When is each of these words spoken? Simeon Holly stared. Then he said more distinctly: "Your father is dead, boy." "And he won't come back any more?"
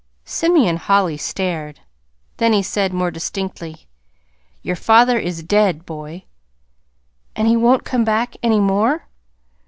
Simeon 0.25 0.77
Holly 0.77 1.15
stared. 1.15 1.81
Then 2.37 2.53
he 2.53 2.63
said 2.63 2.91
more 2.91 3.11
distinctly: 3.11 3.85
"Your 4.63 4.75
father 4.75 5.19
is 5.19 5.43
dead, 5.43 5.85
boy." 5.85 6.23
"And 7.35 7.47
he 7.47 7.55
won't 7.55 7.85
come 7.85 8.03
back 8.03 8.35
any 8.41 8.59
more?" 8.59 9.07